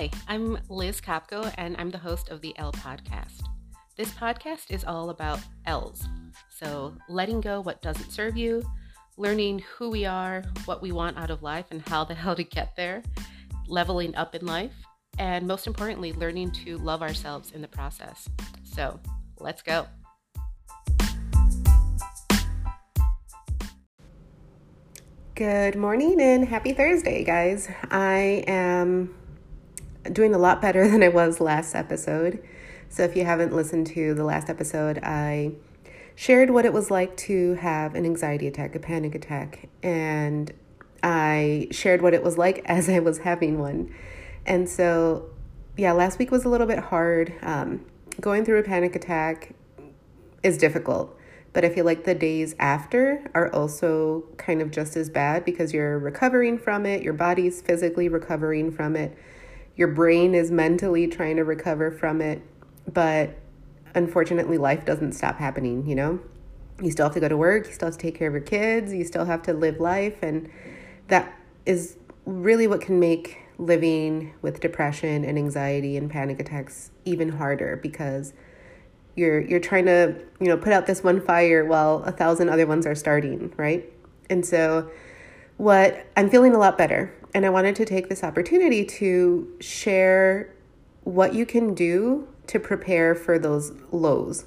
[0.00, 3.42] Hi, I'm Liz Kopco, and I'm the host of the L Podcast.
[3.98, 6.08] This podcast is all about L's.
[6.48, 8.62] So, letting go what doesn't serve you,
[9.18, 12.42] learning who we are, what we want out of life, and how the hell to
[12.42, 13.02] get there,
[13.68, 14.72] leveling up in life,
[15.18, 18.26] and most importantly, learning to love ourselves in the process.
[18.64, 18.98] So,
[19.38, 19.84] let's go.
[25.34, 27.68] Good morning and happy Thursday, guys.
[27.90, 29.14] I am
[30.12, 32.42] doing a lot better than I was last episode.
[32.88, 35.52] So, if you haven't listened to the last episode, I
[36.16, 40.52] shared what it was like to have an anxiety attack, a panic attack, and
[41.02, 43.94] I shared what it was like as I was having one.
[44.46, 45.30] And so,
[45.76, 47.32] yeah, last week was a little bit hard.
[47.42, 47.84] Um,
[48.20, 49.54] going through a panic attack
[50.42, 51.16] is difficult,
[51.52, 55.72] but I feel like the days after are also kind of just as bad because
[55.72, 59.16] you're recovering from it, your body's physically recovering from it
[59.80, 62.42] your brain is mentally trying to recover from it,
[62.92, 63.34] but
[63.94, 66.20] unfortunately, life doesn't stop happening, you know?
[66.82, 68.42] You still have to go to work, you still have to take care of your
[68.42, 70.50] kids, you still have to live life, and
[71.08, 77.30] that is really what can make living with depression and anxiety and panic attacks even
[77.30, 78.34] harder because
[79.16, 82.66] you're you're trying to you know put out this one fire while a thousand other
[82.66, 83.92] ones are starting right
[84.30, 84.90] and so
[85.58, 90.52] what i'm feeling a lot better and I wanted to take this opportunity to share
[91.04, 94.44] what you can do to prepare for those lows.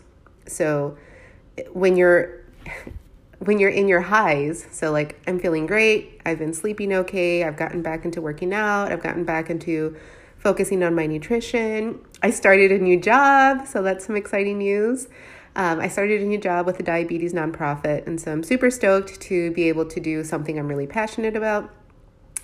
[0.47, 0.97] So
[1.71, 2.41] when you're
[3.39, 7.57] when you're in your highs, so like I'm feeling great, I've been sleeping okay, I've
[7.57, 9.97] gotten back into working out, I've gotten back into
[10.37, 11.99] focusing on my nutrition.
[12.21, 15.07] I started a new job, so that's some exciting news.
[15.55, 19.21] Um, I started a new job with a diabetes nonprofit, and so I'm super stoked
[19.21, 21.71] to be able to do something I'm really passionate about.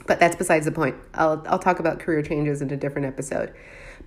[0.08, 0.95] But that's besides the point.
[1.14, 3.53] I'll I'll talk about career changes in a different episode.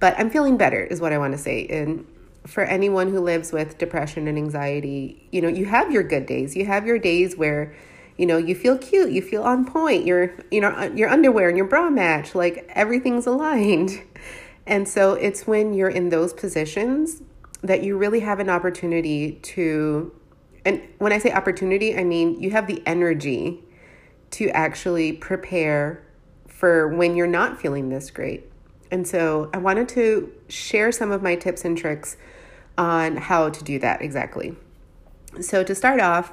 [0.01, 1.67] But I'm feeling better is what I want to say.
[1.69, 2.07] And
[2.47, 6.57] for anyone who lives with depression and anxiety, you know, you have your good days.
[6.57, 7.75] You have your days where
[8.19, 11.49] you know you feel cute you feel on point your you know uh, your underwear
[11.49, 14.03] and your bra match like everything's aligned
[14.67, 17.23] and so it's when you're in those positions
[17.63, 20.15] that you really have an opportunity to
[20.65, 23.63] and when i say opportunity i mean you have the energy
[24.33, 26.03] to actually prepare
[26.49, 28.51] for when you're not feeling this great.
[28.91, 32.17] And so I wanted to share some of my tips and tricks
[32.77, 34.55] on how to do that exactly.
[35.41, 36.33] So, to start off,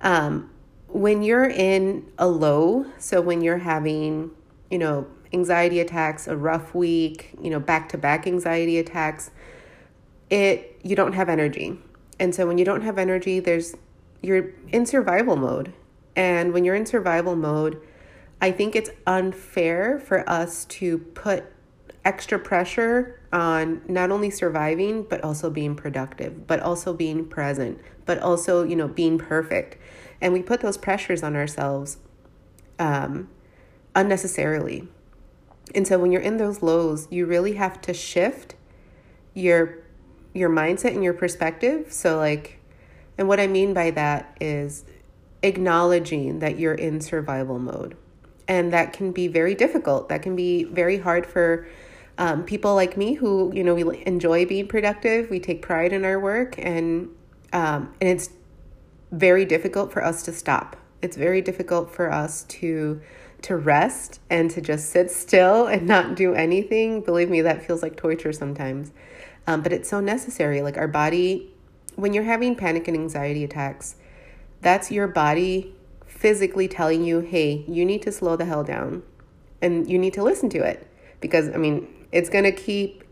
[0.00, 0.50] um,
[0.88, 4.30] when you're in a low, so when you're having,
[4.70, 9.30] you know, anxiety attacks, a rough week, you know, back to back anxiety attacks,
[10.30, 11.78] it you don't have energy.
[12.18, 13.74] And so when you don't have energy, there's
[14.22, 15.72] you're in survival mode.
[16.16, 17.80] And when you're in survival mode,
[18.40, 21.44] I think it's unfair for us to put
[22.04, 28.18] extra pressure on not only surviving but also being productive but also being present but
[28.20, 29.76] also you know being perfect.
[30.20, 31.98] And we put those pressures on ourselves
[32.78, 33.28] um,
[33.94, 34.88] unnecessarily.
[35.74, 38.54] And so when you're in those lows you really have to shift
[39.34, 39.78] your
[40.32, 41.92] your mindset and your perspective.
[41.92, 42.60] So like
[43.18, 44.84] and what i mean by that is
[45.42, 47.96] acknowledging that you're in survival mode.
[48.48, 50.08] And that can be very difficult.
[50.08, 51.68] That can be very hard for
[52.18, 55.30] um, people like me who, you know, we enjoy being productive.
[55.30, 57.08] We take pride in our work, and
[57.52, 58.30] um, and it's
[59.10, 60.76] very difficult for us to stop.
[61.00, 63.00] It's very difficult for us to
[63.42, 67.00] to rest and to just sit still and not do anything.
[67.00, 68.92] Believe me, that feels like torture sometimes.
[69.46, 70.60] Um, but it's so necessary.
[70.60, 71.50] Like our body,
[71.96, 73.96] when you're having panic and anxiety attacks,
[74.62, 75.74] that's your body
[76.06, 79.02] physically telling you, hey, you need to slow the hell down
[79.62, 80.86] and you need to listen to it.
[81.20, 83.04] Because, I mean, it's going to keep.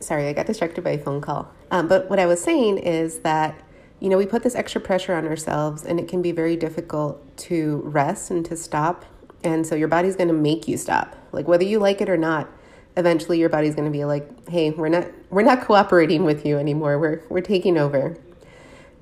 [0.00, 1.50] Sorry, I got distracted by a phone call.
[1.70, 3.58] Um, but what I was saying is that,
[4.00, 7.36] you know, we put this extra pressure on ourselves and it can be very difficult
[7.38, 9.04] to rest and to stop.
[9.42, 11.16] And so your body's going to make you stop.
[11.32, 12.50] Like, whether you like it or not,
[12.96, 16.58] eventually your body's going to be like, hey, we're not, we're not cooperating with you
[16.58, 16.98] anymore.
[16.98, 18.16] We're, we're taking over.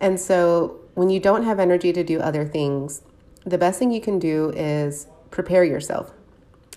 [0.03, 3.03] And so when you don't have energy to do other things,
[3.47, 6.13] the best thing you can do is prepare yourself.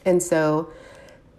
[0.05, 0.69] And so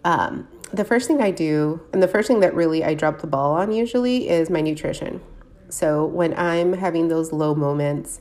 [0.05, 3.27] um, the first thing I do, and the first thing that really I drop the
[3.29, 5.21] ball on usually is my nutrition.
[5.69, 8.21] So when I'm having those low moments,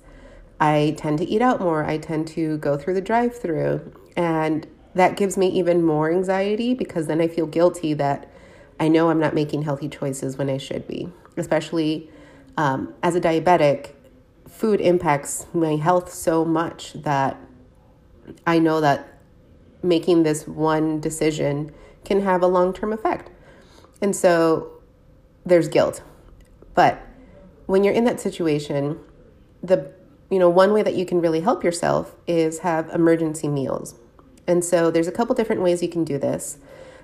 [0.59, 1.83] I tend to eat out more.
[1.83, 3.91] I tend to go through the drive through.
[4.15, 8.31] And that gives me even more anxiety because then I feel guilty that
[8.79, 12.09] I know I'm not making healthy choices when I should be, especially
[12.57, 13.91] um, as a diabetic,
[14.47, 17.37] food impacts my health so much that
[18.47, 19.19] I know that
[19.83, 21.73] making this one decision
[22.03, 23.29] can have a long term effect.
[24.01, 24.71] And so
[25.45, 26.01] there's guilt.
[26.73, 27.01] But
[27.65, 28.99] when you're in that situation,
[29.63, 29.91] the
[30.29, 33.95] you know one way that you can really help yourself is have emergency meals.
[34.47, 36.57] And so there's a couple different ways you can do this.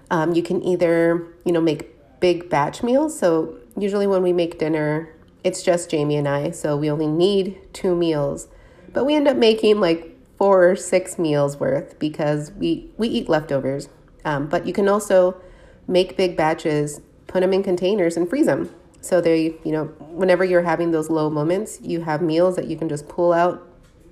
[0.09, 3.17] Um, you can either you know make big batch meals.
[3.17, 5.09] So usually when we make dinner,
[5.43, 8.47] it's just Jamie and I, so we only need two meals.
[8.93, 13.29] But we end up making like four or six meals worth because we we eat
[13.29, 13.89] leftovers.
[14.25, 15.39] Um, but you can also
[15.87, 18.73] make big batches, put them in containers, and freeze them.
[19.01, 22.77] So they, you know, whenever you're having those low moments, you have meals that you
[22.77, 23.67] can just pull out,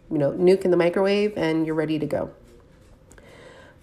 [0.10, 2.32] you know, nuke in the microwave, and you're ready to go.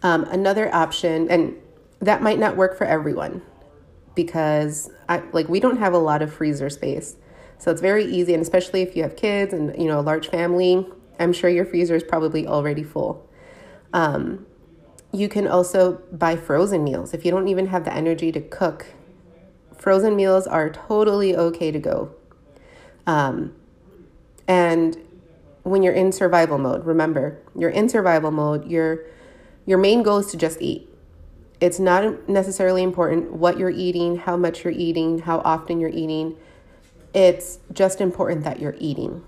[0.03, 1.57] Um, another option, and
[2.01, 3.43] that might not work for everyone
[4.15, 7.17] because I like we don't have a lot of freezer space.
[7.59, 10.29] So it's very easy and especially if you have kids and you know a large
[10.29, 10.87] family,
[11.19, 13.29] I'm sure your freezer is probably already full.
[13.93, 14.47] Um,
[15.13, 18.87] you can also buy frozen meals if you don't even have the energy to cook.
[19.77, 22.15] Frozen meals are totally okay to go.
[23.07, 23.55] Um,
[24.49, 24.97] and
[25.63, 29.05] when you're in survival mode, remember, you're in survival mode, your
[29.65, 30.89] your main goal is to just eat.
[31.61, 36.37] It's not necessarily important what you're eating, how much you're eating, how often you're eating.
[37.17, 39.25] It's just important that you're eating.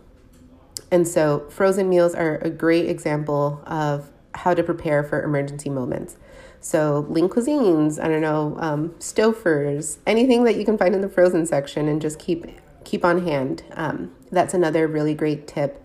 [0.93, 6.17] And so, frozen meals are a great example of how to prepare for emergency moments.
[6.61, 11.09] So, lean cuisines, I don't know, um, Stouffer's, anything that you can find in the
[11.09, 12.47] frozen section, and just keep
[12.85, 13.65] keep on hand.
[13.73, 15.85] Um, that's another really great tip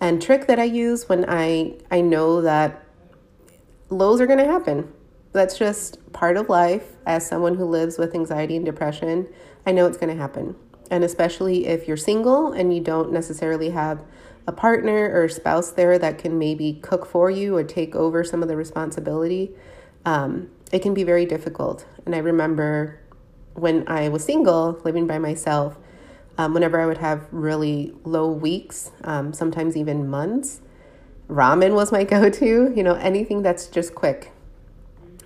[0.00, 2.84] and trick that I use when I I know that
[3.88, 4.92] lows are going to happen
[5.32, 9.28] that's just part of life as someone who lives with anxiety and depression.
[9.66, 10.56] I know it's going to happen.
[10.90, 14.02] And especially if you're single and you don't necessarily have
[14.46, 18.42] a partner or spouse there that can maybe cook for you or take over some
[18.42, 19.52] of the responsibility,
[20.04, 21.86] um, it can be very difficult.
[22.04, 22.98] And I remember
[23.54, 25.76] when I was single, living by myself,
[26.38, 30.60] um, whenever I would have really low weeks, um, sometimes even months,
[31.28, 34.32] ramen was my go to, you know, anything that's just quick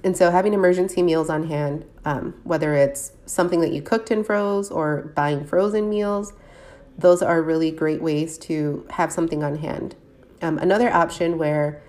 [0.05, 4.25] and so having emergency meals on hand, um, whether it's something that you cooked and
[4.25, 6.35] froze or buying frozen meals,
[6.99, 9.97] those are really great ways to have something on hand.
[10.43, 11.83] Um, another option where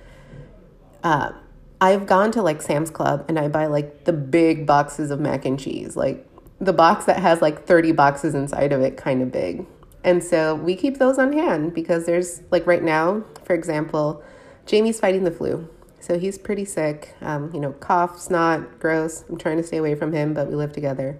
[1.03, 1.33] uh,
[1.81, 5.43] I've gone to like Sam's Club and I buy like the big boxes of mac
[5.43, 6.25] and cheese, like
[6.61, 9.65] the box that has like 30 boxes inside of it, kind of big.
[10.05, 14.23] And so we keep those on hand because there's like right now, for example,
[14.65, 15.67] Jamie's fighting the flu.
[16.05, 17.15] So he's pretty sick.
[17.19, 19.25] Um, you know, cough, snot, gross.
[19.27, 21.17] I'm trying to stay away from him, but we live together.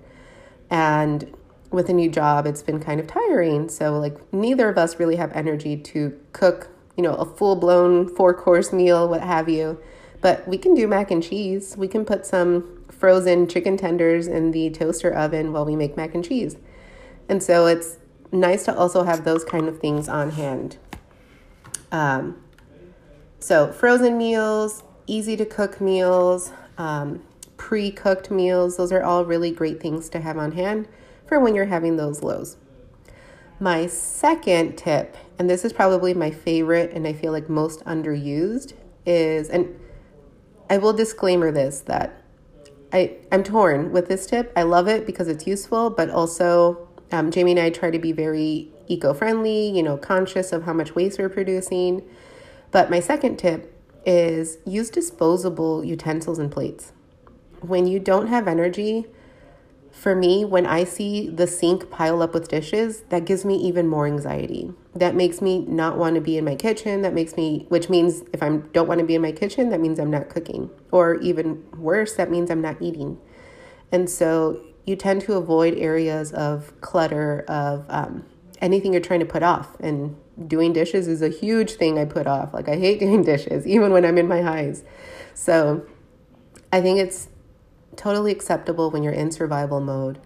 [0.69, 1.35] And
[1.71, 3.67] with a new job, it's been kind of tiring.
[3.67, 8.15] So, like, neither of us really have energy to cook, you know, a full blown
[8.15, 9.79] four course meal, what have you.
[10.21, 11.75] But we can do mac and cheese.
[11.75, 16.13] We can put some frozen chicken tenders in the toaster oven while we make mac
[16.13, 16.57] and cheese.
[17.27, 17.97] And so it's
[18.31, 20.77] nice to also have those kind of things on hand.
[21.91, 22.37] Um,
[23.39, 27.23] so, frozen meals, easy to cook meals, um,
[27.57, 30.87] pre cooked meals, those are all really great things to have on hand
[31.27, 32.57] for when you're having those lows.
[33.59, 38.73] My second tip, and this is probably my favorite and I feel like most underused,
[39.05, 39.79] is, and
[40.69, 42.21] I will disclaimer this that
[42.91, 44.51] I, I'm torn with this tip.
[44.55, 48.11] I love it because it's useful, but also um, Jamie and I try to be
[48.11, 52.03] very eco friendly, you know, conscious of how much waste we're producing.
[52.75, 53.73] But my second tip
[54.05, 56.91] is use disposable utensils and plates.
[57.61, 59.05] When you don't have energy,
[59.91, 63.87] for me, when I see the sink pile up with dishes, that gives me even
[63.87, 64.73] more anxiety.
[64.93, 67.01] That makes me not want to be in my kitchen.
[67.01, 69.79] That makes me, which means if I don't want to be in my kitchen, that
[69.79, 70.69] means I'm not cooking.
[70.91, 73.17] Or even worse, that means I'm not eating.
[73.89, 78.25] And so you tend to avoid areas of clutter, of um,
[78.59, 79.79] anything you're trying to put off.
[79.79, 80.17] And
[80.47, 82.53] doing dishes is a huge thing I put off.
[82.53, 84.83] Like I hate doing dishes, even when I'm in my highs.
[85.33, 85.85] So
[86.71, 87.29] I think it's
[87.95, 90.19] totally acceptable when you're in survival mode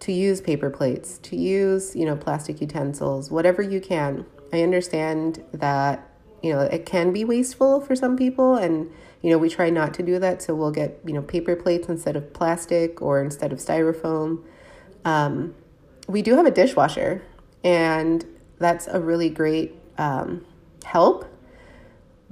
[0.00, 4.24] to use paper plates, to use, you know, plastic utensils, whatever you can.
[4.52, 6.08] I understand that,
[6.42, 8.90] you know, it can be wasteful for some people and
[9.22, 11.88] you know, we try not to do that, so we'll get, you know, paper plates
[11.88, 14.42] instead of plastic or instead of styrofoam.
[15.04, 15.54] Um,
[16.08, 17.22] we do have a dishwasher,
[17.62, 18.24] and
[18.60, 20.44] that's a really great um,
[20.84, 21.26] help.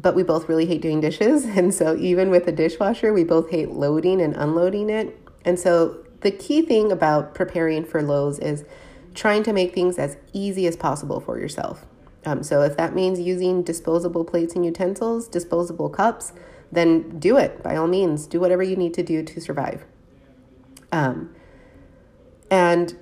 [0.00, 1.44] But we both really hate doing dishes.
[1.56, 5.18] And so, even with a dishwasher, we both hate loading and unloading it.
[5.44, 8.64] And so, the key thing about preparing for lows is
[9.14, 11.85] trying to make things as easy as possible for yourself.
[12.25, 16.32] Um, so, if that means using disposable plates and utensils, disposable cups,
[16.70, 18.26] then do it by all means.
[18.26, 19.85] Do whatever you need to do to survive.
[20.92, 21.35] Um,
[22.50, 22.97] and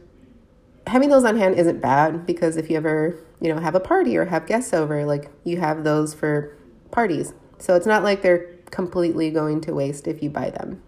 [0.87, 4.17] having those on hand isn't bad because if you ever, you know, have a party
[4.17, 6.57] or have guests over, like you have those for
[6.91, 7.35] parties.
[7.59, 10.83] So it's not like they're completely going to waste if you buy them.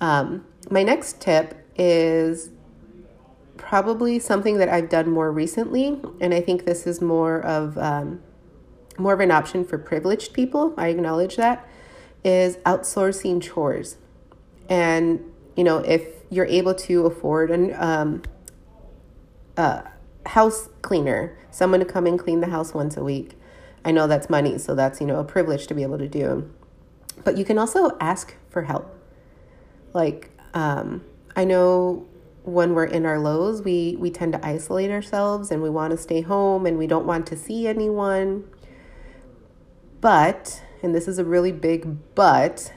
[0.00, 2.50] Um, my next tip is
[3.56, 8.20] probably something that I've done more recently, and I think this is more of um,
[8.98, 10.74] more of an option for privileged people.
[10.76, 11.66] I acknowledge that
[12.24, 13.96] is outsourcing chores,
[14.68, 15.20] and
[15.56, 18.22] you know if you're able to afford an um,
[19.56, 19.84] a
[20.26, 23.38] house cleaner, someone to come and clean the house once a week.
[23.84, 26.50] I know that's money, so that's you know a privilege to be able to do.
[27.24, 28.96] But you can also ask for help.
[29.92, 31.04] Like um,
[31.36, 32.06] I know
[32.44, 35.96] when we're in our lows, we we tend to isolate ourselves and we want to
[35.96, 38.44] stay home and we don't want to see anyone.
[40.00, 42.72] But, and this is a really big but,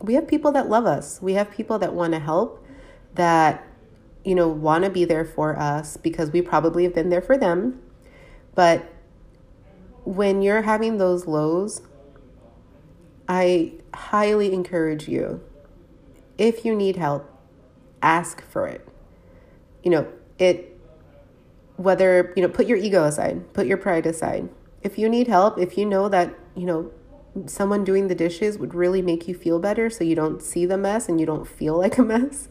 [0.00, 1.22] we have people that love us.
[1.22, 2.66] We have people that want to help,
[3.14, 3.66] that
[4.24, 7.36] you know, want to be there for us because we probably have been there for
[7.36, 7.80] them.
[8.54, 8.90] But
[10.04, 11.82] when you're having those lows,
[13.28, 15.42] I highly encourage you
[16.36, 17.30] if you need help,
[18.02, 18.86] ask for it.
[19.82, 20.78] You know, it,
[21.76, 24.48] whether, you know, put your ego aside, put your pride aside.
[24.82, 26.90] If you need help, if you know that, you know,
[27.46, 30.78] someone doing the dishes would really make you feel better so you don't see the
[30.78, 32.48] mess and you don't feel like a mess.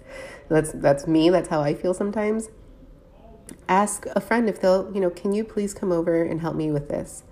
[0.49, 2.49] That's that's me, that's how I feel sometimes.
[3.67, 6.71] Ask a friend if they'll, you know, can you please come over and help me
[6.71, 7.23] with this?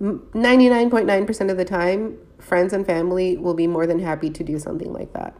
[0.00, 4.92] 99.9% of the time, friends and family will be more than happy to do something
[4.92, 5.34] like that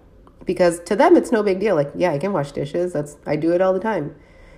[0.46, 3.36] because to them it's no big deal like yeah i can wash dishes that's i
[3.36, 4.14] do it all the time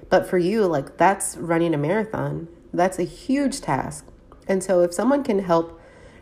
[0.09, 4.07] but for you like that's running a marathon that's a huge task
[4.47, 5.78] and so if someone can help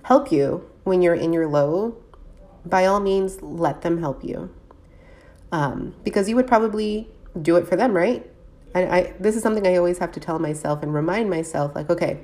[0.06, 1.96] help you when you're in your low
[2.64, 4.50] by all means let them help you
[5.52, 7.08] um, because you would probably
[7.40, 8.28] do it for them right
[8.74, 11.90] and I this is something i always have to tell myself and remind myself like
[11.90, 12.20] okay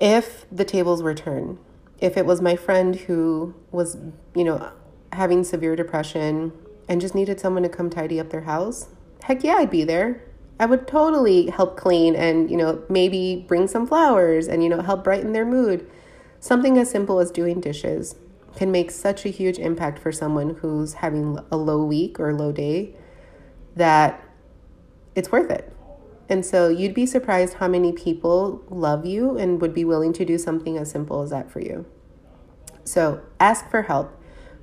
[0.00, 1.58] if the tables were turned
[2.00, 3.96] if it was my friend who was
[4.34, 4.72] you know
[5.12, 6.52] having severe depression
[6.88, 8.88] and just needed someone to come tidy up their house,
[9.22, 10.22] heck yeah, I'd be there.
[10.58, 14.80] I would totally help clean and, you know, maybe bring some flowers and, you know,
[14.80, 15.88] help brighten their mood.
[16.40, 18.16] Something as simple as doing dishes
[18.56, 22.52] can make such a huge impact for someone who's having a low week or low
[22.52, 22.94] day
[23.76, 24.22] that
[25.14, 25.72] it's worth it.
[26.28, 30.24] And so you'd be surprised how many people love you and would be willing to
[30.24, 31.86] do something as simple as that for you.
[32.84, 34.18] So ask for help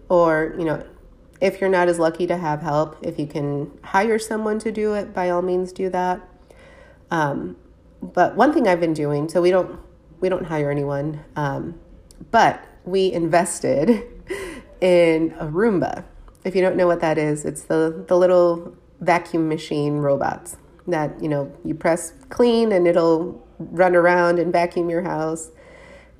[0.09, 0.85] or you know
[1.41, 4.93] if you're not as lucky to have help if you can hire someone to do
[4.93, 6.21] it by all means do that
[7.11, 7.55] um,
[8.01, 9.79] but one thing i've been doing so we don't
[10.19, 11.79] we don't hire anyone um,
[12.31, 13.89] but we invested
[14.81, 16.03] in a roomba
[16.43, 20.57] if you don't know what that is it's the the little vacuum machine robots
[20.87, 25.51] that you know you press clean and it'll run around and vacuum your house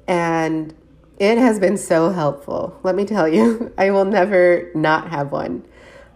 [0.08, 0.74] and
[1.18, 2.78] it has been so helpful.
[2.84, 5.66] Let me tell you, I will never not have one.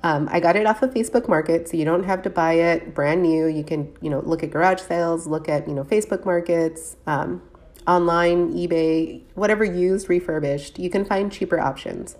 [0.02, 2.94] Um, I got it off of Facebook Market, so you don't have to buy it
[2.94, 3.48] brand new.
[3.48, 7.42] You can, you know, look at garage sales, look at, you know, Facebook Markets, um,
[7.90, 10.78] online, eBay, whatever used, refurbished.
[10.78, 12.16] You can find cheaper options.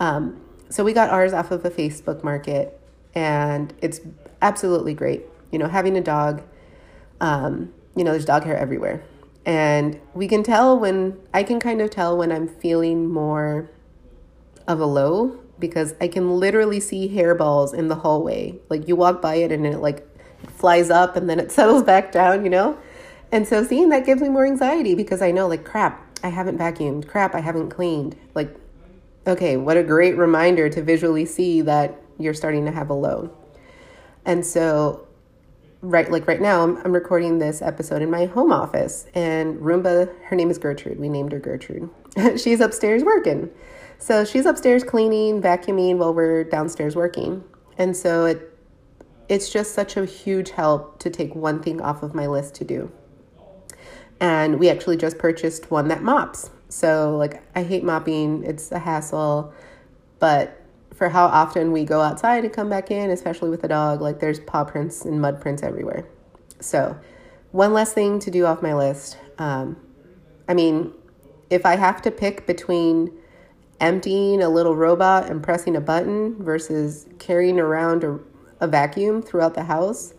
[0.00, 2.80] Um, so we got ours off of a Facebook Market,
[3.14, 4.00] and it's
[4.40, 5.22] absolutely great.
[5.52, 6.42] You know, having a dog,
[7.20, 9.04] um, you know, there's dog hair everywhere.
[9.44, 13.70] And we can tell when, I can kind of tell when I'm feeling more
[14.66, 18.58] of a low because I can literally see hairballs in the hallway.
[18.70, 20.08] Like you walk by it and it like
[20.56, 22.78] flies up and then it settles back down, you know?
[23.34, 26.56] And so seeing that gives me more anxiety because I know, like, crap, I haven't
[26.56, 27.08] vacuumed.
[27.08, 28.14] Crap, I haven't cleaned.
[28.32, 28.54] Like,
[29.26, 33.34] okay, what a great reminder to visually see that you're starting to have a load.
[34.24, 35.08] And so
[35.80, 40.10] right like right now I'm, I'm recording this episode in my home office and roomba
[40.24, 41.90] her name is gertrude we named her gertrude
[42.40, 43.50] she's upstairs working
[43.98, 47.44] so she's upstairs cleaning vacuuming while we're downstairs working
[47.76, 48.58] and so it
[49.28, 52.64] it's just such a huge help to take one thing off of my list to
[52.64, 52.90] do
[54.24, 58.78] and we actually just purchased one that mops so like i hate mopping it's a
[58.78, 59.52] hassle
[60.18, 60.60] but
[60.94, 64.20] for how often we go outside and come back in, especially with a dog, like
[64.20, 66.06] there's paw prints and mud prints everywhere.
[66.60, 66.98] So,
[67.50, 69.18] one less thing to do off my list.
[69.38, 69.76] Um,
[70.48, 70.92] I mean,
[71.50, 73.12] if I have to pick between
[73.80, 78.18] emptying a little robot and pressing a button versus carrying around a,
[78.60, 80.14] a vacuum throughout the house,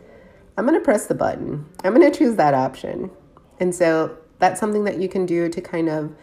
[0.57, 1.65] I'm going to press the button.
[1.83, 3.12] I'm going to choose that option.
[3.59, 6.15] And so that's something that you can do to kind of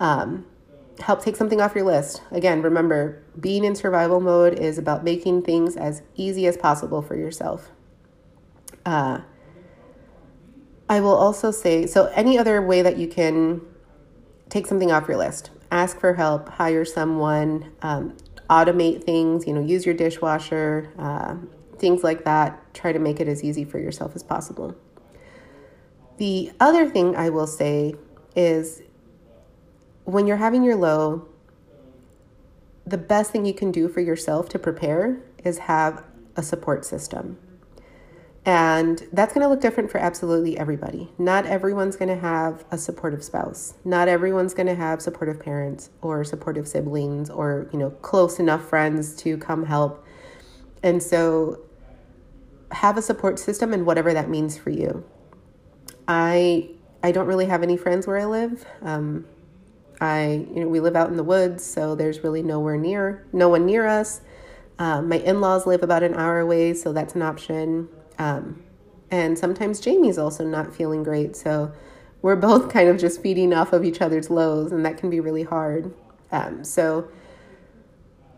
[0.00, 0.46] um,
[1.00, 2.22] help take something off your list.
[2.30, 7.16] Again, remember, being in survival mode is about making things as easy as possible for
[7.16, 7.70] yourself.
[8.84, 9.20] Uh,
[10.88, 13.60] I will also say so, any other way that you can
[14.48, 18.16] take something off your list, ask for help, hire someone, um,
[18.48, 21.34] automate things, you know, use your dishwasher, uh,
[21.78, 22.72] things like that.
[22.72, 24.76] Try to make it as easy for yourself as possible.
[26.18, 27.94] The other thing I will say
[28.34, 28.82] is
[30.04, 31.28] when you're having your low,
[32.86, 36.04] the best thing you can do for yourself to prepare is have
[36.36, 37.38] a support system.
[38.44, 41.10] And that's going to look different for absolutely everybody.
[41.18, 43.74] Not everyone's going to have a supportive spouse.
[43.84, 48.62] Not everyone's going to have supportive parents or supportive siblings or, you know, close enough
[48.68, 50.06] friends to come help.
[50.80, 51.60] And so
[52.70, 55.04] have a support system and whatever that means for you.
[56.08, 56.70] I
[57.02, 58.66] I don't really have any friends where I live.
[58.82, 59.26] Um,
[60.00, 63.48] I you know we live out in the woods, so there's really nowhere near no
[63.48, 64.20] one near us.
[64.78, 67.88] Um, my in-laws live about an hour away, so that's an option.
[68.18, 68.62] Um,
[69.10, 71.36] and sometimes Jamie's also not feeling great.
[71.36, 71.72] So
[72.22, 75.20] we're both kind of just feeding off of each other's lows, and that can be
[75.20, 75.94] really hard.
[76.30, 77.08] Um, so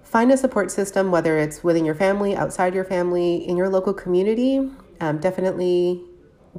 [0.02, 3.94] find a support system, whether it's within your family, outside your family, in your local
[3.94, 4.70] community.
[5.00, 6.04] Um, definitely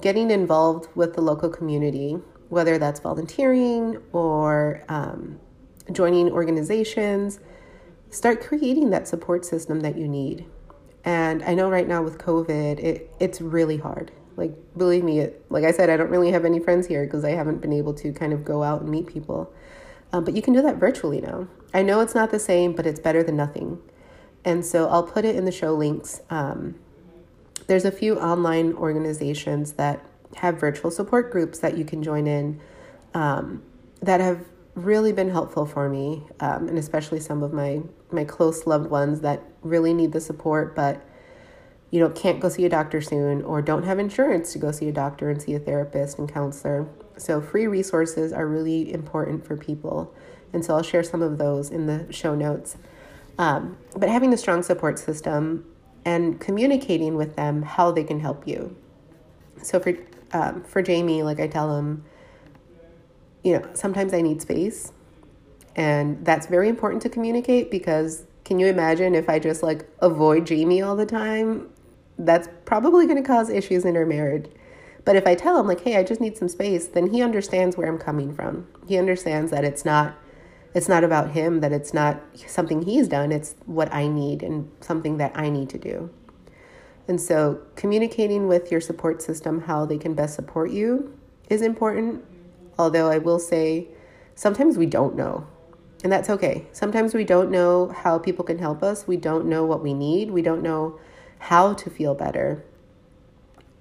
[0.01, 2.17] getting involved with the local community,
[2.49, 5.39] whether that's volunteering or um,
[5.91, 7.39] joining organizations.
[8.09, 10.45] Start creating that support system that you need.
[11.03, 14.11] And I know right now with COVID, it it's really hard.
[14.35, 17.23] Like believe me, it, like I said, I don't really have any friends here because
[17.23, 19.53] I haven't been able to kind of go out and meet people.
[20.11, 21.47] Um, but you can do that virtually now.
[21.73, 23.79] I know it's not the same, but it's better than nothing.
[24.43, 26.21] And so I'll put it in the show links.
[26.29, 26.75] Um,
[27.69, 30.03] there's a few online organizations that
[30.35, 32.59] have virtual support groups that you can join in
[33.13, 33.61] um,
[34.01, 38.65] that have really been helpful for me, um, and especially some of my my close
[38.65, 41.05] loved ones that really need the support, but
[41.91, 44.89] you know can't go see a doctor soon or don't have insurance to go see
[44.89, 46.87] a doctor and see a therapist and counselor.
[47.17, 50.11] So free resources are really important for people,
[50.53, 52.77] and so I'll share some of those in the show notes.
[53.37, 55.65] Um, but having a strong support system
[56.05, 58.75] and communicating with them how they can help you.
[59.61, 59.93] So for
[60.31, 62.03] um, for Jamie, like I tell him
[63.43, 64.91] you know, sometimes I need space.
[65.75, 70.45] And that's very important to communicate because can you imagine if I just like avoid
[70.45, 71.69] Jamie all the time?
[72.17, 74.47] That's probably going to cause issues in our marriage.
[75.05, 77.77] But if I tell him, like, hey, I just need some space, then he understands
[77.77, 78.67] where I'm coming from.
[78.87, 80.15] He understands that it's not.
[80.73, 84.71] It's not about him, that it's not something he's done, it's what I need and
[84.81, 86.11] something that I need to do.
[87.07, 91.17] And so, communicating with your support system how they can best support you
[91.49, 92.23] is important
[92.79, 93.89] Although I will say,
[94.35, 95.45] sometimes we don't know.
[96.01, 96.65] And that's okay.
[96.71, 99.05] Sometimes we don't know how people can help us.
[99.05, 100.31] We don't know what we need.
[100.31, 100.97] We don't know
[101.39, 102.63] how to feel better.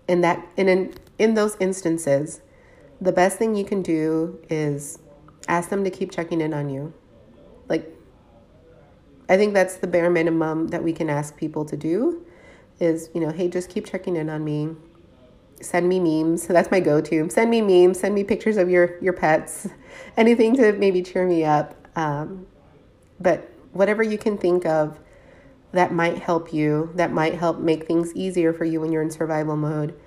[0.09, 2.41] And that and in in those instances,
[3.01, 4.99] the best thing you can do is
[5.49, 6.93] ask them to keep checking in on you.
[7.69, 7.93] Like
[9.29, 12.25] I think that's the bare minimum that we can ask people to do
[12.79, 14.77] is, you know, hey, just keep checking in on me
[15.61, 16.47] send me memes.
[16.47, 17.29] That's my go-to.
[17.31, 18.01] Send me memes.
[18.01, 19.69] Send me pictures of your your pets.
[20.17, 21.75] Anything to maybe cheer me up.
[21.97, 22.47] Um,
[23.21, 24.99] but whatever you can think of
[25.73, 29.11] that might help you, that might help make things easier for you when you're in
[29.11, 29.99] survival mode.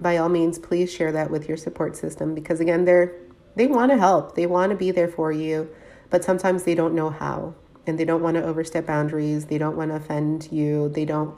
[0.00, 3.14] By all means, please share that with your support system because again, they're
[3.56, 4.34] they want to help.
[4.34, 5.68] They want to be there for you,
[6.10, 7.54] but sometimes they don't know how.
[7.86, 9.46] And they don't want to overstep boundaries.
[9.46, 10.88] They don't want to offend you.
[10.88, 11.36] They don't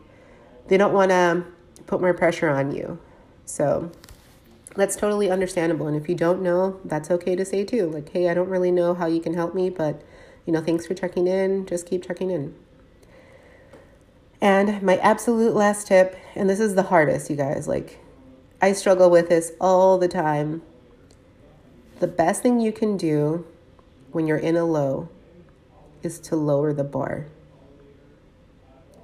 [0.69, 1.45] they don't want to
[1.87, 2.99] put more pressure on you.
[3.45, 3.91] So
[4.75, 5.87] that's totally understandable.
[5.87, 7.89] And if you don't know, that's okay to say too.
[7.89, 10.03] Like, hey, I don't really know how you can help me, but
[10.45, 11.67] you know, thanks for checking in.
[11.67, 12.55] Just keep checking in.
[14.41, 17.99] And my absolute last tip, and this is the hardest, you guys, like,
[18.61, 20.63] I struggle with this all the time.
[21.99, 23.47] The best thing you can do
[24.13, 25.09] when you're in a low
[26.03, 27.27] is to lower the bar.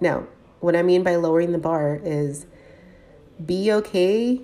[0.01, 0.27] Now,
[0.61, 2.47] what I mean by lowering the bar is
[3.45, 4.43] be okay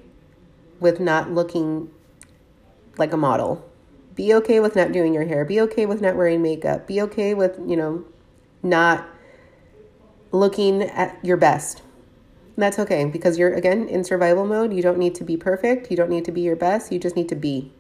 [0.81, 1.91] with not looking
[2.97, 3.65] like a model.
[4.15, 5.45] Be okay with not doing your hair.
[5.45, 6.87] Be okay with not wearing makeup.
[6.87, 8.05] Be okay with, you know,
[8.63, 9.07] not
[10.33, 11.83] looking at your best.
[12.57, 14.73] that's okay because you're, again, in survival mode.
[14.73, 15.91] You don't need to be perfect.
[15.91, 16.91] You don't need to be your best.
[16.91, 17.73] You just need to be.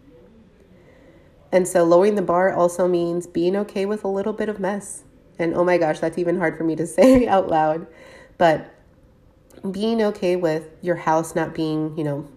[1.50, 5.04] And so lowering the bar also means being okay with a little bit of mess.
[5.38, 7.86] And oh my gosh, that's even hard for me to say out loud.
[8.36, 8.74] But
[9.70, 12.28] being okay with your house not being, you know,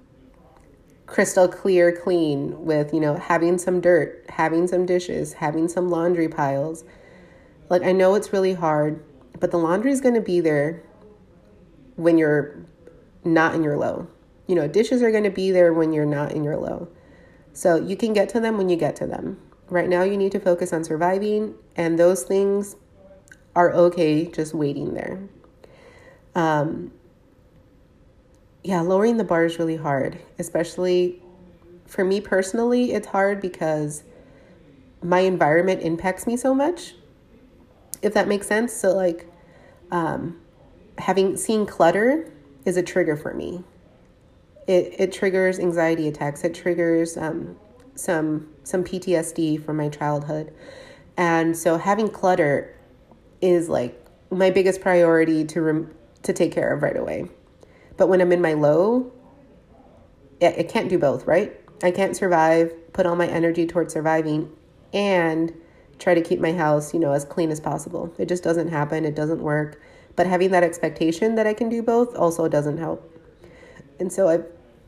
[1.06, 6.30] crystal clear clean with, you know, having some dirt, having some dishes, having some laundry
[6.30, 6.86] piles.
[7.70, 9.04] Like, I know it's really hard,
[9.40, 10.84] but the laundry is going to be there
[11.96, 12.66] when you're
[13.24, 14.08] not in your low.
[14.48, 16.88] You know, dishes are going to be there when you're not in your low.
[17.54, 19.40] So you can get to them when you get to them.
[19.70, 22.76] Right now, you need to focus on surviving, and those things
[23.56, 25.22] are okay just waiting there.
[26.36, 26.92] Um,
[28.64, 31.22] yeah, lowering the bar is really hard, especially
[31.88, 32.94] for me personally.
[32.94, 34.04] It's hard because
[35.02, 36.96] my environment impacts me so much,
[38.02, 38.74] if that makes sense.
[38.74, 39.28] So, like,
[39.92, 40.40] um,
[40.98, 42.32] having seen clutter
[42.66, 43.64] is a trigger for me.
[44.68, 46.44] It, it triggers anxiety attacks.
[46.44, 47.58] It triggers um,
[47.96, 50.54] some some PTSD from my childhood,
[51.18, 52.76] and so having clutter
[53.42, 55.94] is like my biggest priority to rem-
[56.24, 57.30] to take care of right away.
[57.98, 59.12] But when I'm in my low,
[60.40, 61.58] it, I can't do both, right?
[61.84, 64.52] I can't survive, put all my energy towards surviving,
[64.94, 65.54] and
[66.00, 68.14] try to keep my house, you know, as clean as possible.
[68.18, 69.06] It just doesn't happen.
[69.06, 69.82] It doesn't work.
[70.16, 73.11] But having that expectation that I can do both also doesn't help.
[74.02, 74.28] And so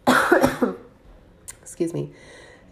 [0.08, 0.76] I've,
[1.62, 2.12] excuse me.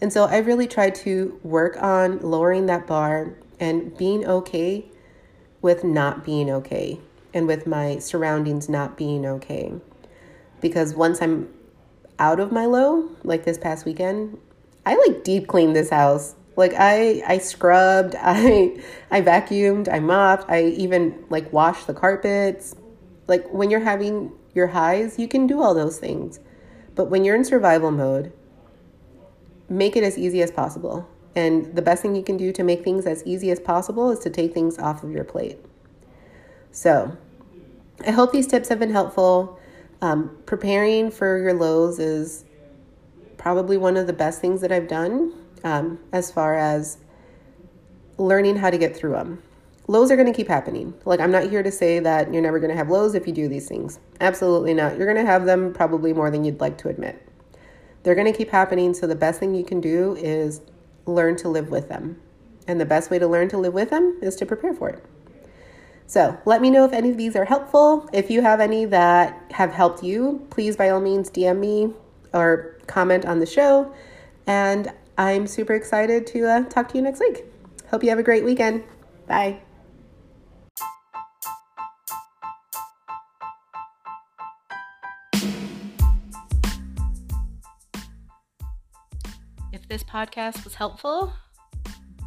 [0.01, 4.85] And so I really tried to work on lowering that bar and being okay
[5.61, 6.99] with not being okay
[7.31, 9.71] and with my surroundings not being okay.
[10.59, 11.47] Because once I'm
[12.17, 14.39] out of my low, like this past weekend,
[14.83, 16.33] I like deep cleaned this house.
[16.55, 22.75] Like I I scrubbed, I I vacuumed, I mopped, I even like washed the carpets.
[23.27, 26.39] Like when you're having your highs, you can do all those things.
[26.95, 28.33] But when you're in survival mode,
[29.69, 31.07] make it as easy as possible.
[31.35, 34.19] And the best thing you can do to make things as easy as possible is
[34.19, 35.57] to take things off of your plate.
[36.71, 37.17] So,
[38.05, 39.59] I hope these tips have been helpful.
[40.01, 42.43] Um, preparing for your lows is
[43.37, 45.33] probably one of the best things that I've done
[45.63, 46.97] um, as far as
[48.17, 49.43] learning how to get through them.
[49.87, 50.93] Lows are going to keep happening.
[51.05, 53.33] Like, I'm not here to say that you're never going to have lows if you
[53.33, 53.99] do these things.
[54.19, 54.97] Absolutely not.
[54.97, 57.21] You're going to have them probably more than you'd like to admit.
[58.03, 58.93] They're going to keep happening.
[58.93, 60.61] So, the best thing you can do is
[61.05, 62.21] learn to live with them.
[62.67, 65.03] And the best way to learn to live with them is to prepare for it.
[66.11, 68.09] So let me know if any of these are helpful.
[68.11, 71.93] If you have any that have helped you, please by all means DM me
[72.33, 73.93] or comment on the show.
[74.45, 77.45] And I'm super excited to uh, talk to you next week.
[77.89, 78.83] Hope you have a great weekend.
[79.25, 79.61] Bye.
[89.91, 91.33] This podcast was helpful,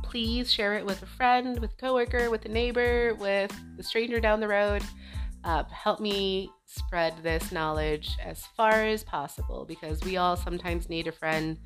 [0.02, 4.20] please share it with a friend, with a coworker, with a neighbor, with the stranger
[4.20, 4.82] down the road.
[5.44, 11.06] Uh, help me spread this knowledge as far as possible because we all sometimes need
[11.06, 11.56] a friend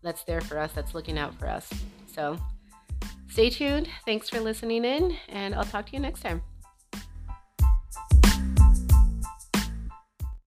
[0.00, 1.68] that's there for us, that's looking out for us.
[2.06, 2.38] So
[3.28, 3.88] stay tuned.
[4.06, 6.40] Thanks for listening in, and I'll talk to you next time.